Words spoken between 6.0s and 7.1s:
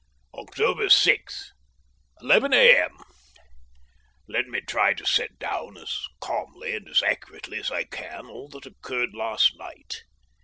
calmly and as